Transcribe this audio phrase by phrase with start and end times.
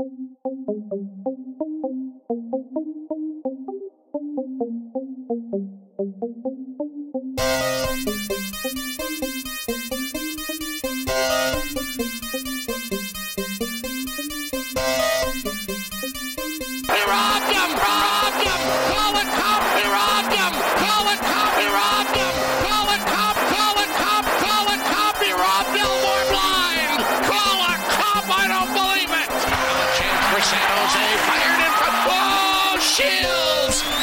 [0.00, 0.08] Robbed
[17.52, 17.76] him!
[17.76, 18.60] Robbed him!
[18.88, 19.62] Call it cop!
[19.74, 20.52] They robbed him!
[20.80, 21.52] Call it cop!
[21.58, 21.99] They robbed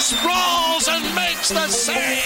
[0.08, 2.17] Sprawls and makes the save.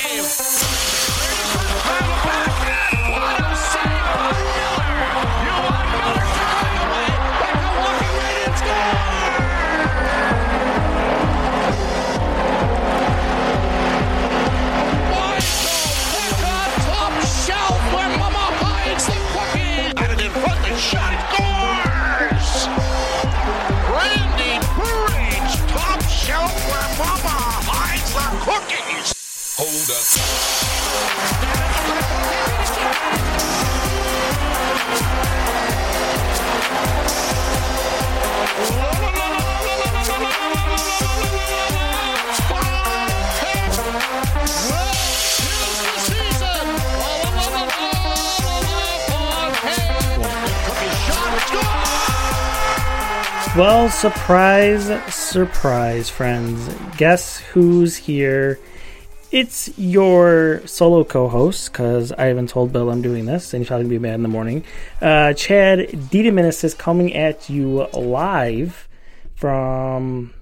[53.61, 56.67] Well, surprise, surprise, friends.
[56.97, 58.59] Guess who's here?
[59.31, 63.67] It's your solo co host, because I haven't told Bill I'm doing this, and he's
[63.67, 64.63] probably going to be mad in the morning.
[64.99, 68.89] Uh, Chad DeDominicis is coming at you live
[69.35, 70.33] from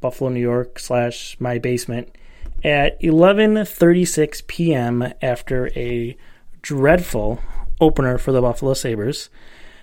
[0.00, 2.16] Buffalo, New York, slash my basement
[2.64, 5.12] at 11.36 p.m.
[5.20, 6.16] after a
[6.62, 7.38] dreadful
[7.82, 9.28] opener for the Buffalo Sabres.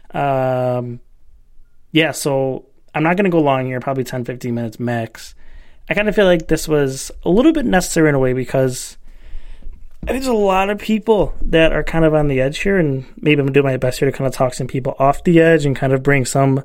[0.09, 1.01] Um,
[1.91, 5.35] yeah, so I'm not going to go long here, probably 10, 15 minutes max.
[5.89, 8.97] I kind of feel like this was a little bit necessary in a way because
[10.03, 12.77] I think there's a lot of people that are kind of on the edge here,
[12.77, 14.95] and maybe I'm going to do my best here to kind of talk some people
[14.97, 16.63] off the edge and kind of bring some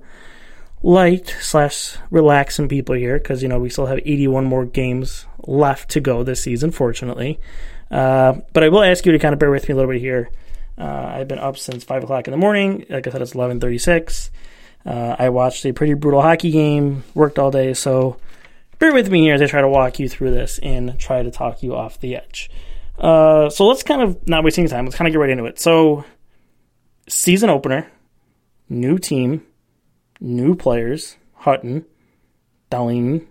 [0.83, 5.27] light slash relax some people here because, you know, we still have 81 more games
[5.47, 7.41] left to go this season, fortunately.
[7.91, 10.01] Uh, but I will ask you to kind of bear with me a little bit
[10.01, 10.31] here.
[10.77, 12.85] Uh, I've been up since 5 o'clock in the morning.
[12.89, 14.31] Like I said, it's 1136.
[14.87, 18.19] Uh, I watched a pretty brutal hockey game, worked all day, so
[18.79, 21.31] bear with me here as I try to walk you through this and try to
[21.31, 22.51] talk you off the edge.
[22.99, 24.85] Uh, so let's kind of not wasting time.
[24.85, 25.59] Let's kind of get right into it.
[25.59, 26.05] So,
[27.09, 27.91] season opener,
[28.69, 29.43] new team,
[30.21, 31.87] new players: Hutton,
[32.71, 33.27] Dahlin,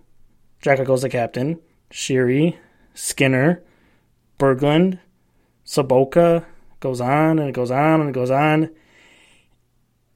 [0.59, 1.59] Jack goes the captain,
[1.91, 2.57] Sheary,
[2.93, 3.61] Skinner,
[4.39, 4.99] Berglund,
[5.65, 6.45] Sobotka.
[6.79, 8.69] Goes on and it goes on and it goes on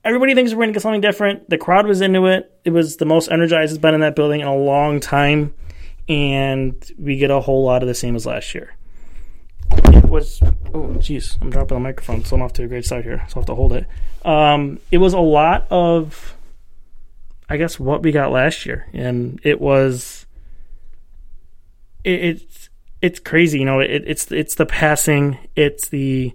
[0.03, 1.49] everybody thinks we're going to get something different.
[1.49, 2.51] The crowd was into it.
[2.63, 5.53] It was the most energized it's been in that building in a long time,
[6.07, 8.75] and we get a whole lot of the same as last year.
[9.71, 13.03] It was oh jeez, I'm dropping the microphone, so I'm off to a great start
[13.03, 13.25] here.
[13.27, 13.85] So I have to hold it.
[14.23, 16.35] Um, it was a lot of,
[17.49, 20.25] I guess, what we got last year, and it was.
[22.03, 22.69] It, it's
[23.01, 23.79] it's crazy, you know.
[23.79, 26.33] It, it's it's the passing, it's the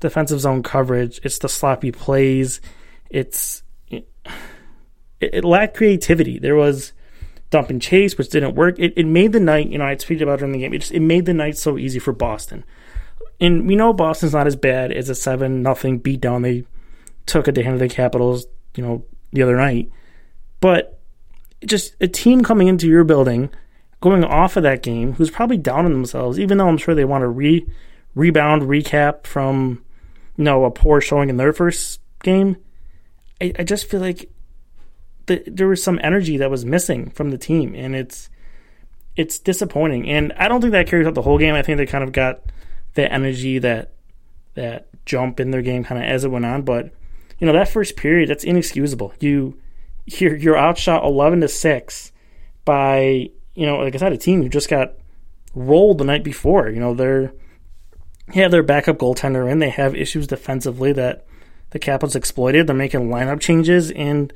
[0.00, 2.60] defensive zone coverage, it's the sloppy plays
[3.10, 4.08] it's it,
[5.20, 6.38] it lacked creativity.
[6.38, 6.92] There was
[7.50, 8.78] dump and chase, which didn't work.
[8.78, 10.74] It, it made the night, you know, I tweeted about during the game.
[10.74, 12.64] It just it made the night so easy for Boston.
[13.40, 16.64] And we know Boston's not as bad as a seven nothing beatdown they
[17.26, 19.90] took at the hand of the Capitals, you know, the other night.
[20.60, 21.00] But
[21.64, 23.50] just a team coming into your building,
[24.00, 27.04] going off of that game, who's probably down on themselves, even though I'm sure they
[27.04, 27.66] want to re
[28.14, 29.84] rebound, recap from,
[30.36, 32.56] you know, a poor showing in their first game.
[33.40, 34.30] I, I just feel like
[35.26, 38.28] the, there was some energy that was missing from the team, and it's
[39.16, 40.08] it's disappointing.
[40.08, 41.54] And I don't think that carries out the whole game.
[41.54, 42.40] I think they kind of got
[42.94, 43.92] the energy, that
[44.54, 46.62] that jump in their game, kind of as it went on.
[46.62, 46.90] But
[47.38, 49.14] you know, that first period, that's inexcusable.
[49.20, 49.58] You
[50.06, 52.12] you're you're outshot eleven to six
[52.64, 54.94] by you know, like I said, a team who just got
[55.54, 56.68] rolled the night before.
[56.68, 57.32] You know, they're
[58.34, 59.58] have their backup goaltender in.
[59.58, 61.26] They have issues defensively that
[61.74, 62.68] the Capitals exploited.
[62.68, 64.32] They're making lineup changes, and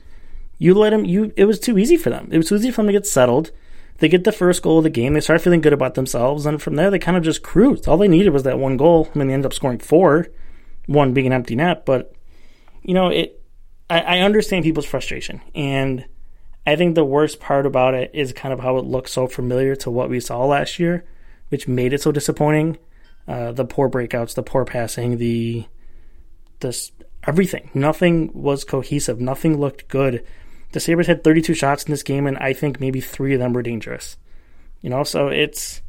[0.58, 1.05] you let them.
[1.05, 2.29] You it was too easy for them.
[2.32, 3.52] It was too easy for them to get settled.
[3.99, 5.14] They get the first goal of the game.
[5.14, 7.87] They start feeling good about themselves, and from there they kind of just cruised.
[7.87, 9.08] All they needed was that one goal.
[9.14, 10.26] I mean, they ended up scoring four,
[10.87, 11.87] one being an empty net.
[11.87, 12.12] But
[12.82, 13.40] you know, it.
[13.88, 16.06] I, I understand people's frustration, and
[16.67, 19.76] I think the worst part about it is kind of how it looks so familiar
[19.76, 21.05] to what we saw last year,
[21.50, 22.79] which made it so disappointing.
[23.29, 25.67] Uh, the poor breakouts, the poor passing, the
[26.61, 26.90] this
[27.26, 27.70] everything.
[27.75, 29.20] Nothing was cohesive.
[29.20, 30.25] Nothing looked good.
[30.73, 33.53] the Sabres had 32 shots in this game, and I think maybe three of them
[33.53, 34.17] were dangerous.
[34.81, 35.82] You know, so it's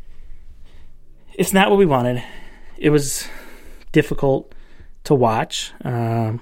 [1.34, 2.24] it's not what we wanted.
[2.78, 3.28] It was
[3.92, 4.54] difficult
[5.06, 5.74] to watch.
[5.84, 6.42] Um,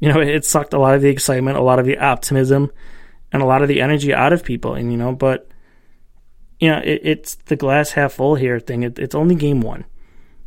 [0.00, 2.70] you know, it, sucked a lot of the excitement, a lot of the optimism,
[3.32, 4.74] and a lot of the energy out of people.
[4.74, 5.48] And you know, but
[6.60, 8.82] you know, it, it's the glass half full here thing.
[8.82, 9.84] It, it's only game one.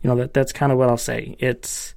[0.02, 1.36] You know that that's kind of what I'll say.
[1.40, 1.96] It's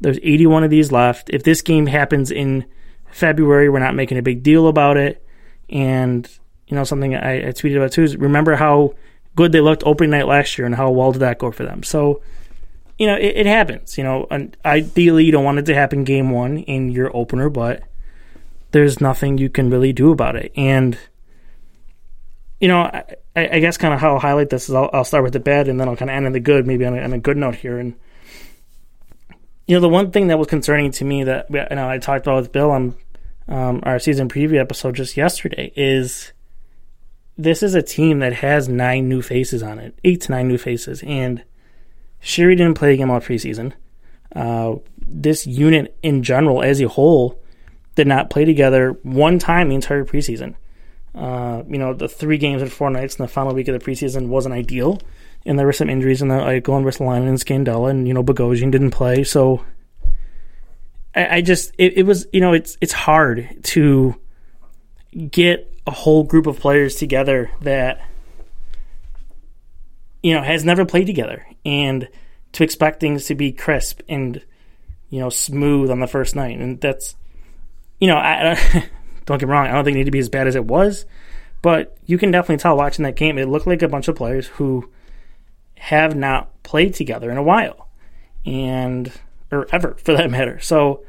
[0.00, 1.30] there's 81 of these left.
[1.30, 2.64] If this game happens in
[3.10, 5.24] February, we're not making a big deal about it.
[5.68, 6.28] And
[6.66, 8.94] you know something I, I tweeted about too is remember how
[9.36, 11.82] good they looked opening night last year and how well did that go for them.
[11.82, 12.22] So
[12.98, 13.98] you know it, it happens.
[13.98, 17.48] You know, and ideally you don't want it to happen game one in your opener,
[17.48, 17.82] but
[18.70, 20.52] there's nothing you can really do about it.
[20.56, 20.98] And
[22.60, 23.04] you know, I,
[23.36, 25.68] I guess kind of how I'll highlight this is I'll, I'll, start with the bad
[25.68, 27.36] and then I'll kind of end in the good, maybe on a, on a, good
[27.36, 27.78] note here.
[27.78, 27.94] And
[29.68, 32.26] you know, the one thing that was concerning to me that you know I talked
[32.26, 32.94] about with Bill on
[33.48, 36.32] um, our season preview episode just yesterday is
[37.36, 40.56] this is a team that has nine new faces on it, eight to nine new
[40.56, 41.44] faces, and
[42.22, 43.74] Sheary didn't play a game all preseason.
[44.34, 44.76] Uh,
[45.06, 47.38] this unit in general, as a whole,
[47.94, 50.54] did not play together one time the entire preseason.
[51.14, 53.84] Uh, you know, the three games and four nights in the final week of the
[53.84, 54.98] preseason wasn't ideal,
[55.46, 58.22] and there were some injuries in the Eichel and Ristolainen and Scandella, and you know
[58.22, 59.64] Bogosian didn't play, so
[61.14, 64.14] I, I just it, it, was you know it's it's hard to
[65.30, 68.00] get a whole group of players together that
[70.22, 72.08] you know has never played together, and
[72.52, 74.42] to expect things to be crisp and
[75.10, 77.16] you know smooth on the first night, and that's
[78.00, 78.88] you know I.
[79.28, 80.64] Don't get me wrong, I don't think it needed to be as bad as it
[80.64, 81.04] was,
[81.60, 84.46] but you can definitely tell watching that game, it looked like a bunch of players
[84.46, 84.88] who
[85.78, 87.88] have not played together in a while,
[88.44, 89.12] and
[89.50, 90.58] or ever for that matter.
[90.60, 91.04] So,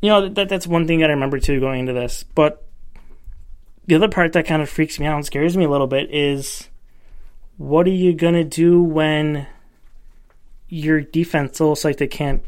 [0.00, 2.24] you know that that's one thing that I remember too going into this.
[2.34, 2.66] But
[3.86, 6.12] the other part that kind of freaks me out and scares me a little bit
[6.12, 6.68] is
[7.56, 9.46] what are you gonna do when
[10.68, 12.42] your defense looks like they can't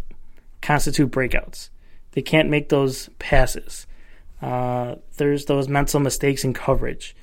[0.63, 1.69] constitute breakouts?
[2.13, 3.87] They can't make those passes.
[4.41, 7.15] Uh, there's those mental mistakes in coverage.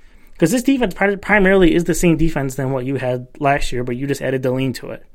[0.42, 3.96] Because this defense primarily is the same defense than what you had last year, but
[3.96, 5.06] you just added Dahlin to it.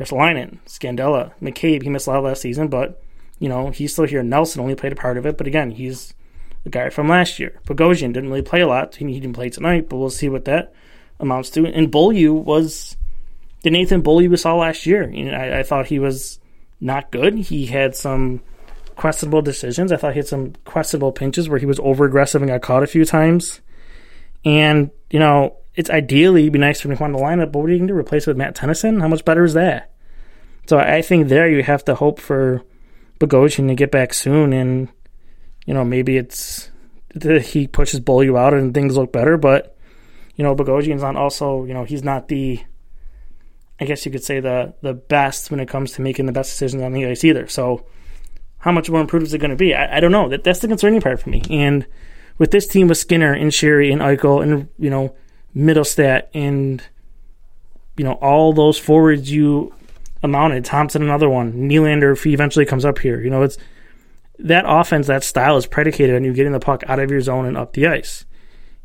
[0.00, 3.02] Ristolainen, Scandella, McCabe, he missed a lot last season, but,
[3.38, 4.22] you know, he's still here.
[4.22, 6.14] Nelson only played a part of it, but again, he's
[6.64, 7.60] the guy from last year.
[7.66, 8.94] Bogosian didn't really play a lot.
[8.94, 10.72] He didn't play tonight, but we'll see what that
[11.20, 11.66] amounts to.
[11.66, 12.96] And Beaulieu was
[13.64, 15.06] the Nathan Beaulieu we saw last year.
[15.06, 16.40] You know, I, I thought he was
[16.80, 17.36] not good.
[17.36, 18.40] He had some
[18.96, 19.92] questionable decisions.
[19.92, 22.82] I thought he had some questionable pinches where he was over aggressive and got caught
[22.82, 23.60] a few times.
[24.44, 27.72] And, you know, it's ideally be nice for him to the lineup, but what are
[27.72, 27.98] you going to do?
[27.98, 29.00] Replace it with Matt Tennyson?
[29.00, 29.92] How much better is that?
[30.66, 32.62] So I think there you have to hope for
[33.18, 34.88] Bogosian to get back soon and,
[35.66, 36.70] you know, maybe it's
[37.20, 39.76] he pushes Beaulieu out and things look better, but,
[40.34, 42.60] you know, Bogosian's not also, you know, he's not the
[43.82, 46.52] I guess you could say the the best when it comes to making the best
[46.52, 47.48] decisions on the ice either.
[47.48, 47.84] So
[48.58, 49.74] how much more improved is it going to be?
[49.74, 50.28] I, I, don't know.
[50.28, 51.42] That that's the concerning part for me.
[51.50, 51.84] And
[52.38, 55.14] with this team with Skinner and Sheary and Eichel and you know
[55.56, 56.82] Mittelstadt and
[57.96, 59.74] you know all those forwards you
[60.22, 63.20] amounted, Thompson another one, Nylander if he eventually comes up here.
[63.20, 63.58] You know it's
[64.38, 67.46] that offense, that style is predicated on you getting the puck out of your zone
[67.46, 68.24] and up the ice.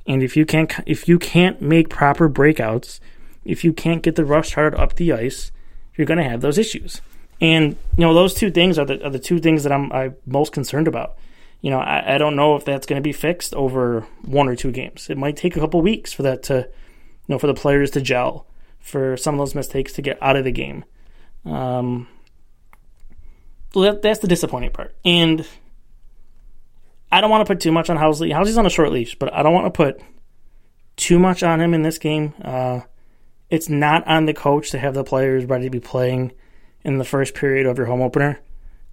[0.05, 2.99] And if you can't if you can't make proper breakouts,
[3.43, 5.51] if you can't get the rush started up the ice,
[5.95, 7.01] you're going to have those issues.
[7.41, 10.15] And you know, those two things are the are the two things that I'm I'm
[10.25, 11.17] most concerned about.
[11.61, 14.55] You know, I, I don't know if that's going to be fixed over one or
[14.55, 15.09] two games.
[15.09, 16.69] It might take a couple weeks for that to, you
[17.27, 18.47] know, for the players to gel,
[18.79, 20.85] for some of those mistakes to get out of the game.
[21.45, 22.07] Um,
[23.73, 24.95] that, that's the disappointing part.
[25.03, 25.47] And
[27.11, 28.31] I don't want to put too much on Housley.
[28.31, 30.01] Housley's on a short leash, but I don't want to put
[30.95, 32.33] too much on him in this game.
[32.41, 32.81] Uh,
[33.49, 36.33] it's not on the coach to have the players ready to be playing
[36.83, 38.39] in the first period of your home opener,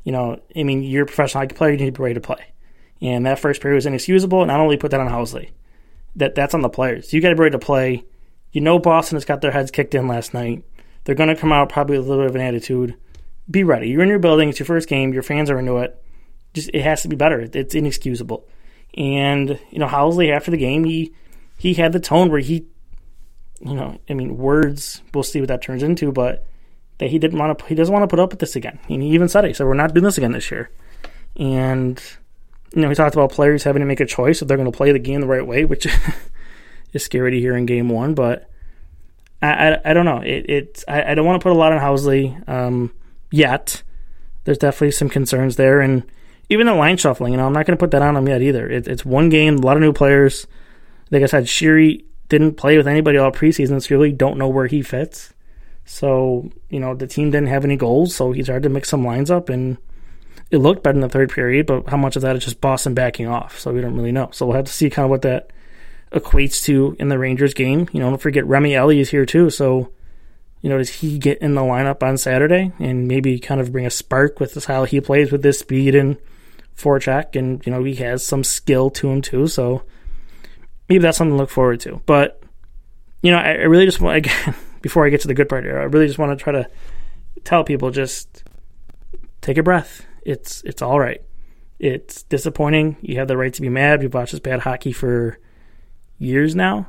[0.03, 2.21] you know, I mean, you're a professional hockey player, you need to be ready to
[2.21, 2.45] play.
[3.01, 5.51] And that first period was inexcusable, and I don't put that on Housley.
[6.17, 7.13] That that's on the players.
[7.13, 8.05] You got to be ready to play.
[8.53, 10.65] You know Boston has got their heads kicked in last night.
[11.05, 12.95] They're going to come out probably with a little bit of an attitude.
[13.51, 13.89] Be ready.
[13.89, 14.49] You're in your building.
[14.49, 15.13] It's your first game.
[15.13, 16.01] Your fans are into it.
[16.55, 17.49] Just it has to be better.
[17.53, 18.49] It's inexcusable.
[18.97, 21.13] And you know Housley after the game, he
[21.59, 22.67] he had the tone where he,
[23.61, 25.03] you know, I mean words.
[25.13, 26.47] We'll see what that turns into, but
[26.99, 28.79] that he didn't want to he doesn't want to put up with this again.
[28.89, 29.49] And he even said it.
[29.49, 30.71] He said we're not doing this again this year.
[31.37, 32.01] And
[32.75, 34.77] you know, he talked about players having to make a choice if they're going to
[34.77, 35.87] play the game the right way, which
[36.93, 38.15] is scary to hear in game one.
[38.15, 38.51] But
[39.41, 40.19] I, I, I don't know.
[40.19, 42.93] It, it I, I, don't want to put a lot on Housley um,
[43.31, 43.83] yet.
[44.45, 46.03] There's definitely some concerns there, and
[46.49, 48.43] even the line shuffling, you know, I'm not going to put that on him yet
[48.43, 48.69] either.
[48.69, 50.47] It, it's one game, a lot of new players.
[51.11, 54.49] Like I said, Sheary didn't play with anybody all preseason, so you really don't know
[54.49, 55.33] where he fits.
[55.87, 59.05] So, you know, the team didn't have any goals, so he's hard to mix some
[59.05, 59.79] lines up, and
[60.51, 62.95] it looked better in the third period, but how much of that is just Boston
[62.95, 63.59] backing off?
[63.59, 64.31] So we don't really know.
[64.33, 65.51] So we'll have to see kind of what that
[66.13, 67.89] equates to in the Rangers game.
[67.93, 69.91] You know, don't forget Remy Elie is here too, so
[70.65, 73.85] you know, does he get in the lineup on Saturday and maybe kind of bring
[73.85, 76.17] a spark with how he plays with this speed and
[76.75, 77.37] forecheck?
[77.37, 79.47] And, you know, he has some skill to him too.
[79.47, 79.83] So
[80.89, 82.01] maybe that's something to look forward to.
[82.07, 82.43] But,
[83.21, 85.65] you know, I, I really just want, again, before I get to the good part
[85.65, 86.67] here, I really just want to try to
[87.45, 88.43] tell people just
[89.43, 90.07] take a breath.
[90.25, 91.23] It's, it's all right.
[91.79, 92.97] It's disappointing.
[93.01, 94.01] You have the right to be mad.
[94.01, 95.39] We've watched this bad hockey for
[96.19, 96.89] years now.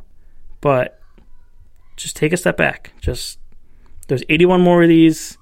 [0.62, 1.00] But
[1.96, 2.94] just take a step back.
[3.02, 3.40] Just
[4.08, 5.38] there's 81 more of these.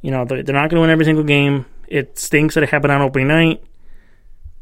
[0.00, 1.66] You know, they're, they're not going to win every single game.
[1.88, 3.62] It stinks that it happened on opening night,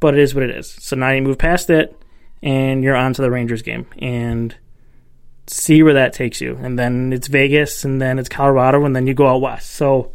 [0.00, 0.70] but it is what it is.
[0.70, 1.96] So now you move past it,
[2.42, 4.54] and you're on to the Rangers game, and
[5.46, 6.58] see where that takes you.
[6.60, 9.70] And then it's Vegas, and then it's Colorado, and then you go out west.
[9.70, 10.12] So,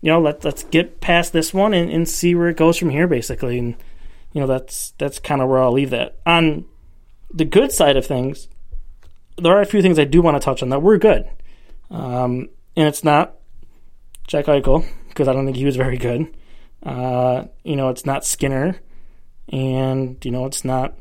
[0.00, 2.90] you know, let, let's get past this one and, and see where it goes from
[2.90, 3.58] here, basically.
[3.58, 3.76] And,
[4.32, 6.16] you know, that's that's kind of where I'll leave that.
[6.24, 6.64] On
[7.32, 8.48] the good side of things,
[9.36, 11.28] there are a few things I do want to touch on that were good.
[11.90, 13.34] Um, and it's not
[14.26, 16.34] Jack Eichel because I don't think he was very good.
[16.82, 18.76] Uh, you know, it's not Skinner,
[19.48, 20.94] and you know, it's not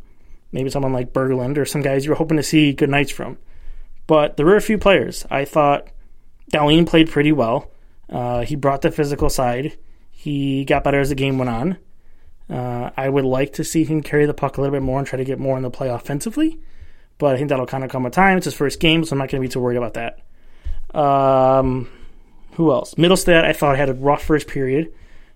[0.51, 3.37] maybe someone like Berglund or some guys you were hoping to see good nights from.
[4.07, 5.25] But there were a few players.
[5.29, 5.89] I thought
[6.51, 7.69] Dahlin played pretty well.
[8.09, 9.77] Uh, he brought the physical side.
[10.11, 11.77] He got better as the game went on.
[12.49, 15.07] Uh, I would like to see him carry the puck a little bit more and
[15.07, 16.59] try to get more in the play offensively.
[17.17, 18.37] But I think that'll kind of come with time.
[18.37, 20.19] It's his first game, so I'm not going to be too worried about that.
[20.97, 21.89] Um,
[22.53, 22.95] who else?
[22.95, 24.93] Mittelstadt, I thought had a rough first period.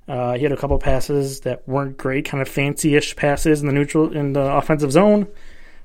[0.07, 3.73] Uh, he had a couple passes that weren't great, kind of fancy-ish passes in the
[3.73, 5.27] neutral in the offensive zone.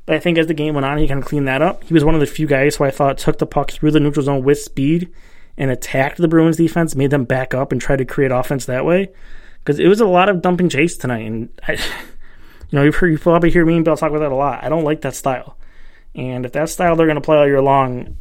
[0.05, 1.85] But I think as the game went on, he kind of cleaned that up.
[1.85, 4.01] He was one of the few guys who I thought took the puck through the
[4.01, 5.13] neutral zone with speed
[5.59, 8.85] and attacked the Bruins defense, made them back up and try to create offense that
[8.85, 9.11] way.
[9.59, 11.73] Because it was a lot of dumping chase tonight, and I,
[12.71, 14.63] you know, you've heard you probably hear me and Bill talk about that a lot.
[14.63, 15.57] I don't like that style,
[16.15, 18.17] and if that style they're going to play all year long,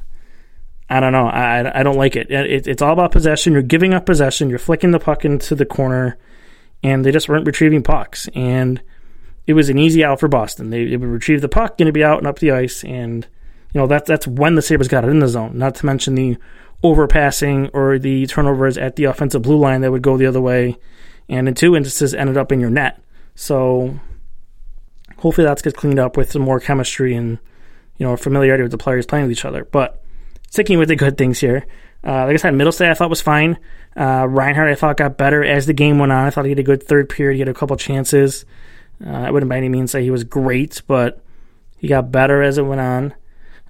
[0.89, 1.27] I don't know.
[1.27, 2.29] I, I don't like it.
[2.31, 2.67] it.
[2.67, 3.53] It's all about possession.
[3.53, 4.49] You're giving up possession.
[4.49, 6.17] You're flicking the puck into the corner,
[6.83, 8.27] and they just weren't retrieving pucks.
[8.35, 8.81] And
[9.47, 10.69] it was an easy out for Boston.
[10.69, 13.27] They, they would retrieve the puck, going to be out and up the ice, and
[13.73, 15.57] you know that's that's when the Sabres got it in the zone.
[15.57, 16.37] Not to mention the
[16.85, 20.77] overpassing or the turnovers at the offensive blue line that would go the other way,
[21.27, 23.01] and in two instances ended up in your net.
[23.33, 23.99] So
[25.17, 27.39] hopefully that's gets cleaned up with some more chemistry and
[27.97, 29.65] you know familiarity with the players playing with each other.
[29.65, 30.03] But
[30.51, 31.65] sticking with the good things here.
[32.03, 33.57] Uh, like I said, Mittelstadt I thought was fine.
[33.97, 36.27] Uh, Reinhart I thought got better as the game went on.
[36.27, 37.35] I thought he had a good third period.
[37.35, 38.45] He had a couple chances.
[39.03, 41.21] Uh, I wouldn't by any means say he was great, but
[41.77, 43.13] he got better as it went on.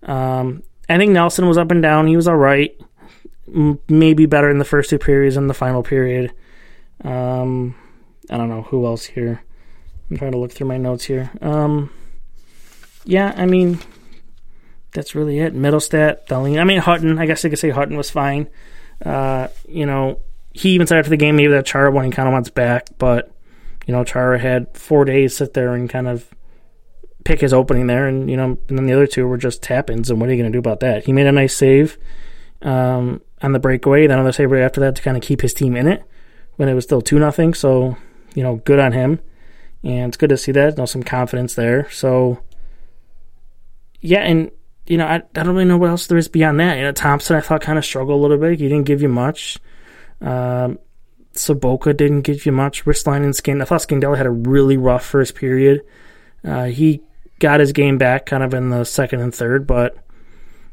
[0.04, 2.08] Um, I think Nelson was up and down.
[2.08, 2.80] He was all right.
[3.48, 6.34] Maybe better in the first two periods than the final period.
[7.04, 7.76] Um,
[8.30, 9.44] I don't know who else here.
[10.10, 11.32] I'm trying to look through my notes here.
[11.42, 11.92] Um,
[13.04, 13.80] yeah, I mean,
[14.94, 15.56] that's really it.
[15.56, 16.60] Mittelstadt, Dahlin.
[16.60, 17.20] I mean, Hutton.
[17.20, 18.50] I guess I could say Hutton was fine.
[19.04, 20.22] Uh, you know,
[20.54, 22.88] he even said after the game maybe that Chara one he kind of wants back,
[22.98, 23.32] but
[23.86, 26.34] you know, Chara had four days sit there and kind of
[27.24, 29.90] pick his opening there, and you know, and then the other two were just tap
[29.90, 30.10] ins.
[30.10, 31.06] And what are you going to do about that?
[31.06, 31.98] He made a nice save
[32.62, 35.54] um, on the breakaway, then another save right after that to kind of keep his
[35.54, 36.04] team in it
[36.56, 37.54] when it was still two nothing.
[37.54, 37.98] So
[38.34, 39.20] you know, good on him,
[39.84, 40.74] and it's good to see that.
[40.74, 41.90] You know, some confidence there.
[41.92, 42.40] So
[44.02, 44.52] yeah, and
[44.86, 46.78] you know, I, I don't really know what else there is beyond that.
[46.78, 48.60] You know, Thompson, I thought kind of struggled a little bit.
[48.60, 49.58] He didn't give you much.
[50.22, 50.80] Um,
[51.34, 52.86] Sobotka didn't give you much.
[52.86, 53.62] Ristolainen and Skin.
[53.62, 55.82] I thought Scandella had a really rough first period.
[56.44, 57.02] Uh, he
[57.40, 59.98] got his game back kind of in the second and third, but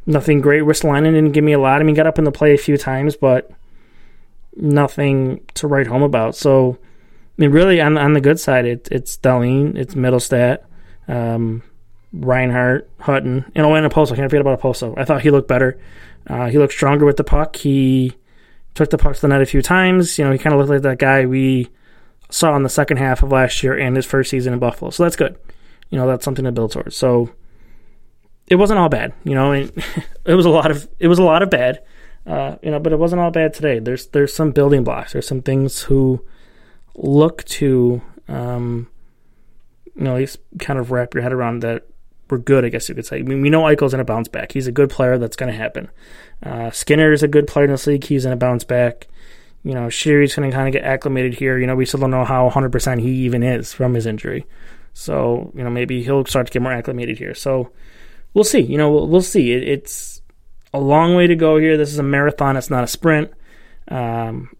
[0.07, 0.63] nothing great.
[0.63, 1.81] Ristolainen didn't give me a lot.
[1.81, 3.51] I mean, got up in the play a few times, but
[4.57, 6.37] nothing to write home about.
[6.37, 10.65] So, I mean, really, on on the good side, it, it's Dahlin, it's Mittelstadt.
[11.09, 11.63] Um,
[12.13, 14.13] Reinhart, Hutton, and Owen Okposo.
[14.13, 14.95] I can't forget about Okposo.
[14.99, 15.81] I thought he looked better.
[16.27, 17.57] Uh, he looked stronger with the puck.
[17.57, 18.13] He
[18.75, 20.19] took the puck to the net a few times.
[20.19, 21.71] You know, he kind of looked like that guy we
[22.31, 24.91] saw in the second half of last year and his first season in Buffalo.
[24.91, 25.39] So that's good.
[25.91, 26.97] You know, that's something to build towards.
[26.97, 27.31] So
[28.53, 29.15] it wasn't all bad.
[29.25, 29.75] You know, it,
[30.25, 31.83] it was a lot of it was a lot of bad.
[32.27, 33.79] Uh, you know, but it wasn't all bad today.
[33.79, 35.13] There's there's some building blocks.
[35.13, 36.25] There's some things who
[36.95, 38.89] look to um,
[39.95, 41.87] you know, at least kind of wrap your head around that
[42.31, 43.19] we're good, I guess you could say.
[43.19, 44.53] I mean, we know Eichel's in a bounce back.
[44.53, 45.19] He's a good player.
[45.19, 45.91] That's going to happen.
[46.43, 48.05] Uh, Skinner is a good player in this league.
[48.05, 49.09] He's in a bounce back.
[49.65, 51.59] You know, Sheary's going to kind of get acclimated here.
[51.59, 54.47] You know, we still don't know how 100% he even is from his injury.
[54.95, 57.35] So, you know, maybe he'll start to get more acclimated here.
[57.35, 57.71] So,
[58.35, 58.61] we'll see.
[58.61, 59.53] You know, we'll, we'll see.
[59.53, 60.23] It, it's
[60.73, 61.77] a long way to go here.
[61.77, 63.31] This is a marathon, it's not a sprint.
[63.89, 64.51] Um,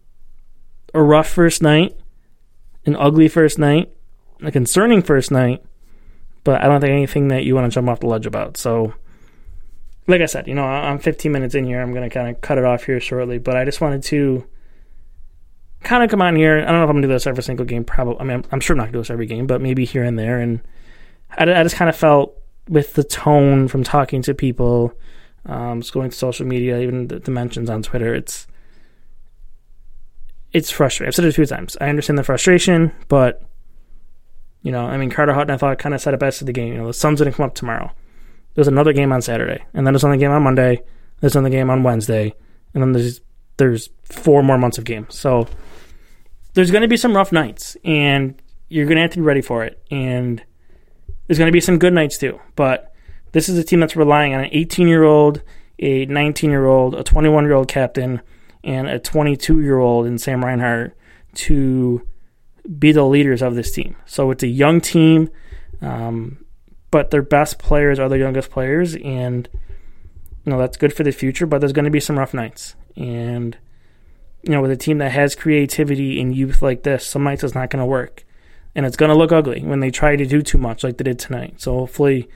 [0.93, 1.97] a rough first night,
[2.85, 3.91] an ugly first night,
[4.41, 5.63] a concerning first night,
[6.43, 8.57] but I don't think anything that you want to jump off the ledge about.
[8.57, 8.93] So,
[10.07, 11.81] like I said, you know, I'm 15 minutes in here.
[11.81, 14.45] I'm going to kind of cut it off here shortly, but I just wanted to
[15.81, 16.59] kind of come on here.
[16.59, 17.85] I don't know if I'm going to do this every single game.
[17.85, 19.61] Probably, I mean, I'm, I'm sure I'm not going to do this every game, but
[19.61, 20.39] maybe here and there.
[20.39, 20.61] And
[21.31, 24.93] I, I just kind of felt with the tone from talking to people,
[25.45, 28.47] um, going to social media, even the dimensions on Twitter, it's
[30.51, 31.07] it's frustrating.
[31.07, 31.75] I've said it a few times.
[31.81, 33.41] I understand the frustration, but
[34.61, 36.53] you know, I mean, Carter Hutton, I thought kind of said it best of the
[36.53, 36.73] game.
[36.73, 37.91] You know, the sun's going to come up tomorrow.
[38.55, 40.83] There's another game on Saturday, and then there's another game on Monday.
[41.19, 42.33] There's another game on Wednesday,
[42.73, 43.19] and then there's
[43.57, 45.17] there's four more months of games.
[45.17, 45.47] So
[46.53, 49.41] there's going to be some rough nights, and you're going to have to be ready
[49.41, 49.83] for it.
[49.91, 50.43] And
[51.27, 52.39] there's going to be some good nights too.
[52.55, 52.93] But
[53.31, 55.41] this is a team that's relying on an 18 year old,
[55.79, 58.21] a 19 year old, a 21 year old captain,
[58.63, 60.95] and a 22 year old in Sam Reinhart
[61.35, 62.07] to
[62.77, 63.95] be the leaders of this team.
[64.05, 65.29] So it's a young team,
[65.81, 66.45] um,
[66.91, 69.49] but their best players are their youngest players, and
[70.45, 71.45] you know that's good for the future.
[71.45, 73.57] But there's going to be some rough nights, and
[74.43, 77.55] you know with a team that has creativity and youth like this, some nights it's
[77.55, 78.23] not going to work,
[78.75, 81.03] and it's going to look ugly when they try to do too much like they
[81.03, 81.61] did tonight.
[81.61, 82.29] So hopefully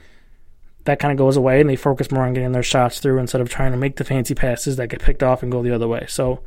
[0.85, 3.41] that kind of goes away and they focus more on getting their shots through instead
[3.41, 5.87] of trying to make the fancy passes that get picked off and go the other
[5.87, 6.05] way.
[6.07, 6.41] So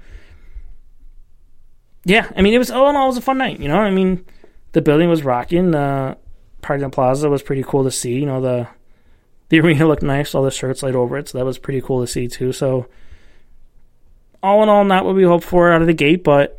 [2.04, 3.60] yeah, I mean, it was all in all, it was a fun night.
[3.60, 4.24] You know, I mean,
[4.72, 5.72] the building was rocking.
[5.72, 6.16] The
[6.62, 8.14] party in Plaza was pretty cool to see.
[8.14, 8.68] You know, the
[9.48, 10.34] the arena looked nice.
[10.34, 12.52] All the shirts laid over it, so that was pretty cool to see too.
[12.52, 12.86] So,
[14.42, 16.58] all in all, not what we hoped for out of the gate, but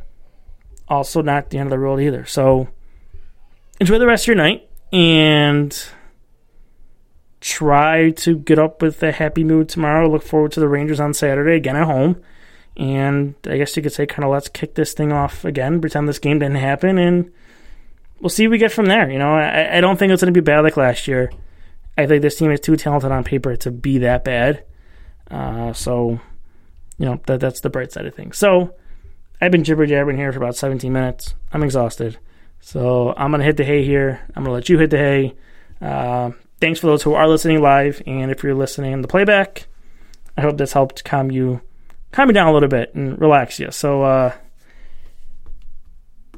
[0.88, 2.26] also not the end of the world either.
[2.26, 2.68] So,
[3.82, 5.86] enjoy the rest of your night and
[7.40, 10.08] try to get up with a happy mood tomorrow.
[10.08, 12.22] Look forward to the Rangers on Saturday again at home.
[12.78, 16.08] And I guess you could say, kind of, let's kick this thing off again, pretend
[16.08, 17.32] this game didn't happen, and
[18.20, 19.10] we'll see what we get from there.
[19.10, 21.32] You know, I, I don't think it's going to be bad like last year.
[21.98, 24.64] I think this team is too talented on paper to be that bad.
[25.30, 26.22] Uh, so,
[27.00, 28.38] you know, that that's the bright side of things.
[28.38, 28.76] So,
[29.42, 31.34] I've been jibber jabbering here for about 17 minutes.
[31.52, 32.20] I'm exhausted.
[32.62, 34.22] So, I'm going to hit the hay here.
[34.30, 35.36] I'm going to let you hit the hay.
[35.82, 38.02] Uh, thanks for those who are listening live.
[38.06, 39.68] And if you're listening in the playback,
[40.38, 41.62] I hope this helped calm you
[42.12, 43.72] calm you down a little bit and relax you.
[43.72, 44.34] So, uh,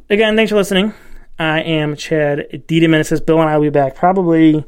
[0.09, 0.93] again, thanks for listening.
[1.37, 3.25] I am Chad DeDominicis.
[3.25, 4.63] Bill and I will be back probably,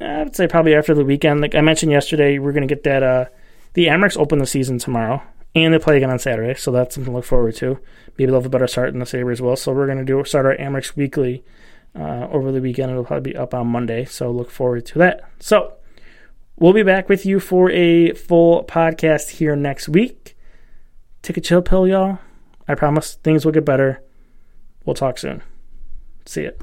[0.00, 1.40] I would say probably after the weekend.
[1.42, 3.26] Like I mentioned yesterday, we're going to get that, uh,
[3.74, 5.22] the Amerks open the season tomorrow
[5.54, 6.54] and they play again on Saturday.
[6.54, 7.78] So that's something to look forward to.
[8.16, 9.56] Maybe they'll have a better start in the Sabres well.
[9.56, 11.44] So we're going to do start our Amerks weekly
[11.98, 12.90] uh, over the weekend.
[12.90, 14.04] It'll probably be up on Monday.
[14.04, 15.28] So look forward to that.
[15.38, 15.74] So,
[16.56, 20.36] We'll be back with you for a full podcast here next week.
[21.20, 22.18] Take a chill pill, y'all.
[22.68, 24.02] I promise things will get better.
[24.84, 25.42] We'll talk soon.
[26.26, 26.62] See it.